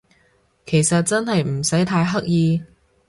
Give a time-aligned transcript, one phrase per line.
[0.65, 2.59] 其實真係唔使太刻意